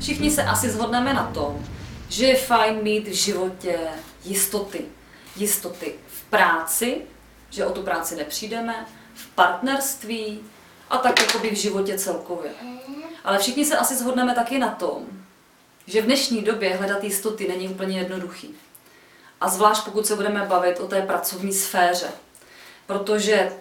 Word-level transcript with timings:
Všichni 0.00 0.30
se 0.30 0.42
asi 0.42 0.70
shodneme 0.70 1.14
na 1.14 1.30
tom, 1.34 1.66
že 2.08 2.26
je 2.26 2.36
fajn 2.36 2.82
mít 2.82 3.08
v 3.08 3.12
životě 3.12 3.78
jistoty. 4.24 4.84
Jistoty 5.36 5.94
v 6.06 6.22
práci, 6.22 7.02
že 7.50 7.66
o 7.66 7.72
tu 7.72 7.82
práci 7.82 8.16
nepřijdeme, 8.16 8.86
v 9.14 9.26
partnerství 9.26 10.40
a 10.90 10.98
tak 10.98 11.20
jakoby 11.20 11.50
v 11.50 11.58
životě 11.58 11.98
celkově. 11.98 12.50
Ale 13.24 13.38
všichni 13.38 13.64
se 13.64 13.76
asi 13.76 13.96
shodneme 13.96 14.34
taky 14.34 14.58
na 14.58 14.68
tom, 14.68 15.06
že 15.86 16.02
v 16.02 16.06
dnešní 16.06 16.42
době 16.42 16.76
hledat 16.76 17.04
jistoty 17.04 17.48
není 17.48 17.68
úplně 17.68 17.98
jednoduchý. 17.98 18.54
A 19.40 19.48
zvlášť 19.48 19.84
pokud 19.84 20.06
se 20.06 20.16
budeme 20.16 20.44
bavit 20.44 20.80
o 20.80 20.88
té 20.88 21.02
pracovní 21.02 21.52
sféře. 21.52 22.08
Protože 22.86 23.52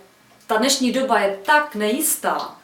ta 0.47 0.57
dnešní 0.57 0.91
doba 0.91 1.19
je 1.19 1.37
tak 1.45 1.75
nejistá 1.75 2.57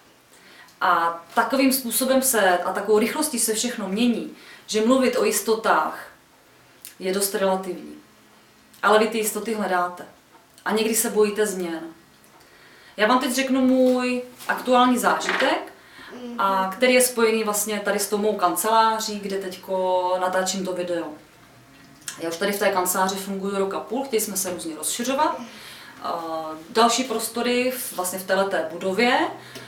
a 0.84 1.24
takovým 1.34 1.74
způsobem 1.74 2.22
se 2.22 2.58
a 2.58 2.74
takovou 2.74 3.00
rychlostí 3.00 3.40
se 3.40 3.54
všechno 3.54 3.88
mění, 3.88 4.36
že 4.68 4.86
mluvit 4.86 5.18
o 5.18 5.26
jistotách 5.26 6.08
je 7.00 7.14
dost 7.14 7.36
relativní. 7.36 7.96
Ale 8.84 9.00
vy 9.00 9.08
ty 9.08 9.18
jistoty 9.18 9.54
hledáte. 9.54 10.06
A 10.66 10.72
někdy 10.72 10.96
se 10.96 11.10
bojíte 11.10 11.46
změn. 11.46 11.82
Já 12.98 13.08
vám 13.08 13.20
teď 13.20 13.32
řeknu 13.32 13.62
můj 13.62 14.22
aktuální 14.48 14.98
zážitek, 14.98 15.74
a 16.38 16.72
který 16.74 16.94
je 16.94 17.02
spojený 17.02 17.44
vlastně 17.44 17.80
tady 17.80 18.00
s 18.00 18.10
tou 18.10 18.18
mou 18.18 18.34
kanceláří, 18.34 19.20
kde 19.20 19.38
teď 19.38 19.64
natáčím 20.20 20.66
to 20.66 20.74
video. 20.74 21.06
Já 22.20 22.30
už 22.30 22.38
tady 22.38 22.52
v 22.52 22.60
té 22.60 22.72
kanceláři 22.72 23.16
funguji 23.16 23.58
roka 23.58 23.80
půl, 23.80 24.04
chtěli 24.04 24.22
jsme 24.22 24.38
se 24.38 24.50
různě 24.50 24.76
rozšiřovat. 24.76 25.42
Další 26.70 27.04
prostory 27.04 27.74
vlastně 27.96 28.20
v 28.20 28.24
této 28.24 28.58
budově 28.72 29.20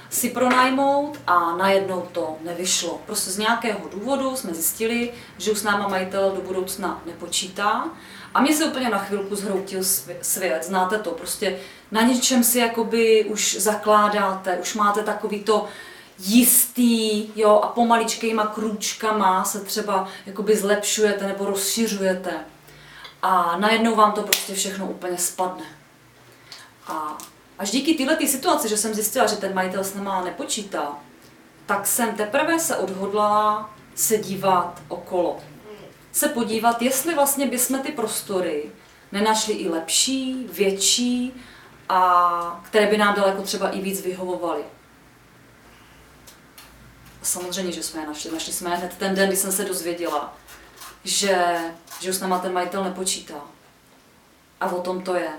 si 0.09 0.30
pronajmout 0.30 1.20
a 1.27 1.58
najednou 1.58 2.02
to 2.12 2.36
nevyšlo. 2.41 3.02
Prostě 3.05 3.32
z 3.32 3.38
nějakého 3.38 3.90
důvodu 3.90 4.36
jsme 4.36 4.54
zjistili, 4.54 5.12
že 5.38 5.52
už 5.52 5.57
s 5.57 5.63
náma 5.63 5.88
majitel 5.88 6.32
do 6.35 6.41
budoucna 6.41 7.02
nepočítá 7.05 7.85
a 8.34 8.41
mě 8.41 8.55
se 8.55 8.66
úplně 8.66 8.90
na 8.90 8.98
chvilku 8.98 9.35
zhroutil 9.35 9.84
svět, 10.21 10.63
znáte 10.63 10.99
to, 10.99 11.12
prostě 11.12 11.60
na 11.91 12.02
něčem 12.02 12.44
si 12.44 12.60
jakoby 12.60 13.26
už 13.26 13.55
zakládáte, 13.60 14.57
už 14.57 14.74
máte 14.74 15.04
takový 15.04 15.44
to 15.44 15.68
jistý, 16.20 17.27
jo, 17.35 17.60
a 17.63 17.68
pomaličkýma 17.68 18.48
krůčkama 18.48 19.44
se 19.44 19.60
třeba 19.60 20.07
jakoby 20.26 20.57
zlepšujete 20.57 21.27
nebo 21.27 21.46
rozšiřujete. 21.46 22.32
A 23.22 23.57
najednou 23.57 23.96
vám 23.96 24.12
to 24.12 24.22
prostě 24.22 24.55
všechno 24.55 24.85
úplně 24.85 25.18
spadne. 25.18 25.66
A 26.88 27.18
až 27.59 27.71
díky 27.71 27.93
této 27.93 28.15
tý 28.15 28.27
situaci, 28.27 28.70
že 28.70 28.77
jsem 28.77 28.93
zjistila, 28.93 29.27
že 29.27 29.35
ten 29.35 29.53
majitel 29.53 29.84
s 29.84 29.93
náma 29.95 30.23
nepočítá, 30.23 30.98
tak 31.65 31.87
jsem 31.87 32.15
teprve 32.15 32.59
se 32.59 32.77
odhodlala 32.77 33.75
se 33.95 34.17
dívat 34.17 34.81
okolo. 34.87 35.39
Se 36.11 36.29
podívat, 36.29 36.81
jestli 36.81 37.15
vlastně 37.15 37.48
bychom 37.48 37.79
ty 37.79 37.91
prostory 37.91 38.71
nenašli 39.11 39.53
i 39.53 39.70
lepší, 39.70 40.48
větší 40.51 41.33
a 41.89 42.61
které 42.65 42.87
by 42.87 42.98
nám 42.98 43.15
daleko 43.15 43.41
třeba 43.41 43.70
i 43.70 43.81
víc 43.81 44.01
vyhovovaly. 44.01 44.63
Samozřejmě, 47.23 47.71
že 47.71 47.83
jsme 47.83 48.01
je 48.01 48.07
našli. 48.07 48.31
Našli 48.31 48.53
jsme 48.53 48.70
je 48.70 48.76
hned 48.76 48.95
ten 48.98 49.15
den, 49.15 49.27
kdy 49.27 49.37
jsem 49.37 49.51
se 49.51 49.65
dozvěděla, 49.65 50.37
že, 51.03 51.57
že 51.99 52.09
už 52.09 52.15
s 52.15 52.21
náma 52.21 52.39
ten 52.39 52.53
majitel 52.53 52.83
nepočítá. 52.83 53.41
A 54.61 54.65
o 54.65 54.81
tom 54.81 55.01
to 55.01 55.15
je 55.15 55.29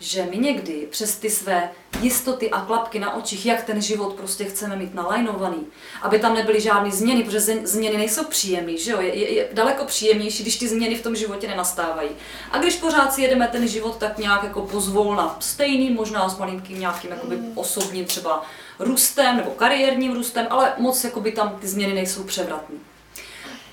že 0.00 0.28
my 0.30 0.38
někdy 0.38 0.86
přes 0.90 1.16
ty 1.16 1.30
své 1.30 1.70
jistoty 2.00 2.50
a 2.50 2.60
klapky 2.60 2.98
na 2.98 3.14
očích, 3.14 3.46
jak 3.46 3.64
ten 3.64 3.82
život 3.82 4.14
prostě 4.14 4.44
chceme 4.44 4.76
mít 4.76 4.94
nalajnovaný, 4.94 5.66
aby 6.02 6.18
tam 6.18 6.34
nebyly 6.34 6.60
žádné 6.60 6.90
změny, 6.90 7.24
protože 7.24 7.40
změny 7.40 7.96
nejsou 7.96 8.24
příjemné, 8.24 8.76
že 8.76 8.90
jo? 8.90 9.00
Je, 9.00 9.14
je, 9.14 9.34
je 9.34 9.48
daleko 9.52 9.84
příjemnější, 9.84 10.42
když 10.42 10.58
ty 10.58 10.68
změny 10.68 10.94
v 10.94 11.02
tom 11.02 11.16
životě 11.16 11.48
nenastávají. 11.48 12.10
A 12.50 12.58
když 12.58 12.76
pořád 12.76 13.12
si 13.12 13.22
jedeme 13.22 13.48
ten 13.48 13.68
život 13.68 13.96
tak 13.96 14.18
nějak 14.18 14.42
jako 14.42 14.60
pozvolna, 14.60 15.36
stejný, 15.40 15.90
možná 15.90 16.28
s 16.28 16.38
malinkým 16.38 16.80
nějakým 16.80 17.10
jakoby 17.10 17.38
osobním 17.54 18.04
třeba 18.04 18.42
růstem 18.78 19.36
nebo 19.36 19.50
kariérním 19.50 20.12
růstem, 20.12 20.46
ale 20.50 20.72
moc 20.78 21.04
jakoby 21.04 21.32
tam 21.32 21.58
ty 21.60 21.68
změny 21.68 21.94
nejsou 21.94 22.24
převratné. 22.24 22.89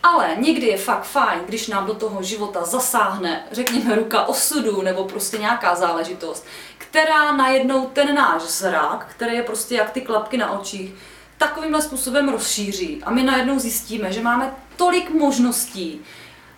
Ale 0.03 0.35
někdy 0.39 0.67
je 0.67 0.77
fakt 0.77 1.03
fajn, 1.03 1.39
když 1.45 1.67
nám 1.67 1.85
do 1.85 1.93
toho 1.93 2.23
života 2.23 2.63
zasáhne, 2.63 3.43
řekněme, 3.51 3.95
ruka 3.95 4.25
osudu 4.25 4.81
nebo 4.81 5.03
prostě 5.03 5.37
nějaká 5.37 5.75
záležitost, 5.75 6.45
která 6.77 7.31
najednou 7.31 7.85
ten 7.85 8.15
náš 8.15 8.41
zrak, 8.41 9.07
který 9.09 9.35
je 9.35 9.43
prostě 9.43 9.75
jak 9.75 9.91
ty 9.91 10.01
klapky 10.01 10.37
na 10.37 10.59
očích, 10.59 10.93
takovýmhle 11.37 11.81
způsobem 11.81 12.29
rozšíří. 12.29 13.03
A 13.03 13.11
my 13.11 13.23
najednou 13.23 13.59
zjistíme, 13.59 14.13
že 14.13 14.21
máme 14.21 14.55
tolik 14.75 15.09
možností 15.09 16.01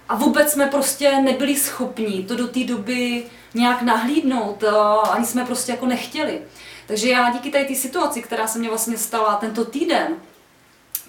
a 0.10 0.16
vůbec 0.16 0.52
jsme 0.52 0.66
prostě 0.66 1.22
nebyli 1.22 1.56
schopni 1.56 2.26
to 2.28 2.36
do 2.36 2.48
té 2.48 2.64
doby 2.64 3.26
nějak 3.54 3.82
nahlídnout, 3.82 4.64
ani 5.12 5.26
jsme 5.26 5.46
prostě 5.46 5.72
jako 5.72 5.86
nechtěli. 5.86 6.42
Takže 6.88 7.10
já 7.10 7.30
díky 7.30 7.52
té 7.52 7.76
situaci, 7.76 8.22
která 8.22 8.48
se 8.48 8.60
mě 8.60 8.70
vlastně 8.70 8.98
stala 8.98 9.36
tento 9.36 9.66
týden, 9.66 10.16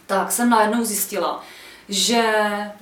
tak 0.06 0.32
jsem 0.32 0.50
najednou 0.50 0.84
zjistila, 0.84 1.42
že 1.90 2.22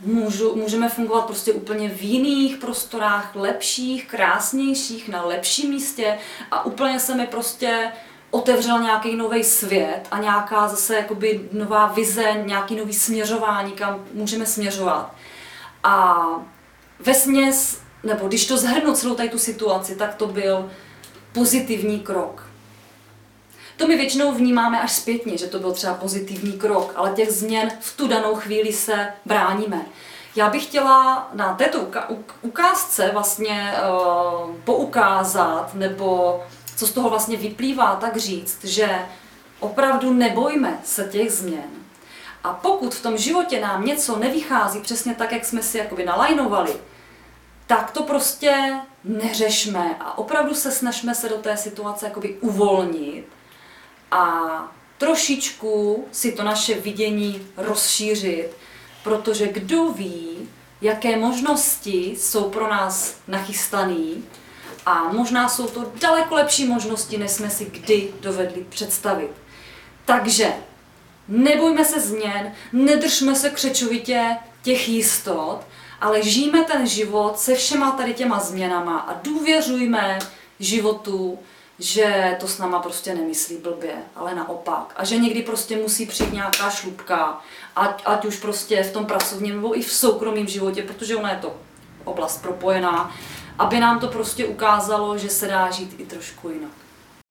můžu, 0.04 0.56
můžeme 0.56 0.88
fungovat 0.88 1.26
prostě 1.26 1.52
úplně 1.52 1.88
v 1.88 2.02
jiných 2.02 2.56
prostorách, 2.56 3.30
lepších, 3.34 4.06
krásnějších, 4.06 5.08
na 5.08 5.24
lepším 5.24 5.70
místě 5.70 6.18
a 6.50 6.64
úplně 6.64 7.00
se 7.00 7.14
mi 7.14 7.26
prostě 7.26 7.92
otevřel 8.30 8.82
nějaký 8.82 9.16
nový 9.16 9.44
svět 9.44 10.00
a 10.10 10.18
nějaká 10.20 10.68
zase 10.68 10.96
jakoby 10.96 11.48
nová 11.52 11.86
vize, 11.86 12.42
nějaký 12.46 12.76
nový 12.76 12.92
směřování, 12.92 13.72
kam 13.72 14.04
můžeme 14.12 14.46
směřovat. 14.46 15.14
A 15.84 16.16
ve 17.00 17.14
směs, 17.14 17.80
nebo 18.02 18.28
když 18.28 18.46
to 18.46 18.56
zhrnu 18.56 18.94
celou 18.94 19.14
tady 19.14 19.28
tu 19.28 19.38
situaci, 19.38 19.96
tak 19.96 20.14
to 20.14 20.26
byl 20.26 20.70
pozitivní 21.32 22.00
krok. 22.00 22.47
To 23.78 23.86
my 23.86 23.96
většinou 23.96 24.32
vnímáme 24.32 24.80
až 24.80 24.92
zpětně, 24.92 25.38
že 25.38 25.46
to 25.46 25.58
byl 25.58 25.72
třeba 25.72 25.94
pozitivní 25.94 26.52
krok, 26.52 26.92
ale 26.96 27.10
těch 27.10 27.30
změn 27.30 27.70
v 27.80 27.96
tu 27.96 28.08
danou 28.08 28.34
chvíli 28.34 28.72
se 28.72 29.12
bráníme. 29.26 29.86
Já 30.36 30.50
bych 30.50 30.64
chtěla 30.64 31.28
na 31.32 31.54
této 31.54 31.88
ukázce 32.42 33.10
vlastně 33.12 33.72
uh, 33.72 34.54
poukázat, 34.64 35.74
nebo 35.74 36.40
co 36.76 36.86
z 36.86 36.92
toho 36.92 37.10
vlastně 37.10 37.36
vyplývá, 37.36 37.96
tak 37.96 38.16
říct, 38.16 38.64
že 38.64 38.98
opravdu 39.60 40.12
nebojme 40.12 40.78
se 40.84 41.04
těch 41.04 41.32
změn. 41.32 41.70
A 42.44 42.52
pokud 42.52 42.94
v 42.94 43.02
tom 43.02 43.18
životě 43.18 43.60
nám 43.60 43.84
něco 43.84 44.18
nevychází 44.18 44.80
přesně 44.80 45.14
tak, 45.14 45.32
jak 45.32 45.44
jsme 45.44 45.62
si 45.62 45.78
jakoby 45.78 46.04
nalajnovali, 46.04 46.76
tak 47.66 47.90
to 47.90 48.02
prostě 48.02 48.80
neřešme 49.04 49.96
a 50.00 50.18
opravdu 50.18 50.54
se 50.54 50.70
snažíme 50.70 51.14
se 51.14 51.28
do 51.28 51.36
té 51.36 51.56
situace 51.56 52.06
jakoby 52.06 52.36
uvolnit 52.40 53.37
a 54.10 54.24
trošičku 54.98 56.04
si 56.12 56.32
to 56.32 56.42
naše 56.42 56.74
vidění 56.74 57.46
rozšířit, 57.56 58.48
protože 59.04 59.46
kdo 59.48 59.84
ví, 59.84 60.48
jaké 60.80 61.16
možnosti 61.16 62.14
jsou 62.18 62.50
pro 62.50 62.70
nás 62.70 63.16
nachystané 63.28 64.22
a 64.86 65.12
možná 65.12 65.48
jsou 65.48 65.66
to 65.66 65.92
daleko 66.00 66.34
lepší 66.34 66.64
možnosti, 66.64 67.18
než 67.18 67.30
jsme 67.30 67.50
si 67.50 67.64
kdy 67.64 68.08
dovedli 68.20 68.66
představit. 68.68 69.30
Takže 70.04 70.52
nebojme 71.28 71.84
se 71.84 72.00
změn, 72.00 72.52
nedržme 72.72 73.34
se 73.34 73.50
křečovitě 73.50 74.36
těch 74.62 74.88
jistot, 74.88 75.60
ale 76.00 76.22
žijeme 76.22 76.64
ten 76.64 76.86
život 76.86 77.38
se 77.38 77.54
všema 77.54 77.90
tady 77.90 78.14
těma 78.14 78.40
změnama 78.40 78.98
a 78.98 79.20
důvěřujme 79.22 80.18
životu, 80.60 81.38
že 81.78 82.36
to 82.40 82.48
s 82.48 82.58
náma 82.58 82.78
prostě 82.78 83.14
nemyslí 83.14 83.56
blbě, 83.56 83.94
ale 84.16 84.34
naopak. 84.34 84.94
A 84.96 85.04
že 85.04 85.16
někdy 85.16 85.42
prostě 85.42 85.76
musí 85.76 86.06
přijít 86.06 86.32
nějaká 86.32 86.70
šlubka, 86.70 87.40
ať, 87.76 88.02
ať 88.06 88.24
už 88.24 88.36
prostě 88.36 88.82
v 88.82 88.92
tom 88.92 89.06
pracovním 89.06 89.54
nebo 89.54 89.78
i 89.78 89.82
v 89.82 89.92
soukromém 89.92 90.46
životě, 90.46 90.82
protože 90.82 91.16
ona 91.16 91.30
je 91.30 91.38
to 91.38 91.54
oblast 92.04 92.42
propojená, 92.42 93.10
aby 93.58 93.80
nám 93.80 94.00
to 94.00 94.06
prostě 94.08 94.46
ukázalo, 94.46 95.18
že 95.18 95.28
se 95.28 95.46
dá 95.46 95.70
žít 95.70 95.94
i 95.98 96.06
trošku 96.06 96.48
jinak. 96.48 96.70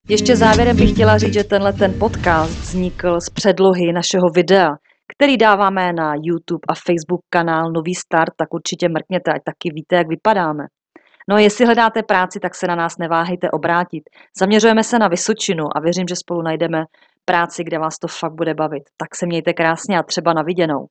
Ještě 0.10 0.36
závěrem 0.36 0.78
bych 0.78 0.92
chtěla 0.92 1.18
říct, 1.18 1.34
že 1.34 1.44
tenhle 1.44 1.74
ten 1.74 2.00
podcast 2.00 2.52
vznikl 2.52 3.22
z 3.22 3.30
předlohy 3.30 3.94
našeho 3.94 4.30
videa, 4.36 4.70
který 5.16 5.38
dáváme 5.38 5.94
na 5.94 6.14
YouTube 6.22 6.66
a 6.70 6.74
Facebook 6.88 7.22
kanál 7.30 7.72
Nový 7.72 7.96
start, 7.96 8.34
tak 8.38 8.54
určitě 8.54 8.90
mrkněte, 8.90 9.32
ať 9.32 9.42
taky 9.46 9.72
víte, 9.74 9.96
jak 9.96 10.08
vypadáme. 10.08 10.64
No 11.30 11.36
a 11.36 11.40
jestli 11.40 11.66
hledáte 11.66 12.04
práci, 12.04 12.40
tak 12.40 12.56
se 12.56 12.68
na 12.68 12.76
nás 12.76 12.98
neváhejte 12.98 13.52
obrátit. 13.52 14.04
Zaměřujeme 14.40 14.84
se 14.84 15.00
na 15.00 15.08
Vysočinu 15.08 15.78
a 15.78 15.80
věřím, 15.80 16.08
že 16.08 16.16
spolu 16.16 16.42
najdeme 16.42 16.86
práci, 17.26 17.64
kde 17.64 17.80
vás 17.80 18.00
to 18.00 18.08
fakt 18.08 18.34
bude 18.34 18.54
bavit. 18.54 18.84
Tak 18.98 19.16
se 19.16 19.26
mějte 19.26 19.54
krásně 19.54 20.00
a 20.00 20.04
třeba 20.04 20.34
na 20.34 20.42
viděnou. 20.42 20.88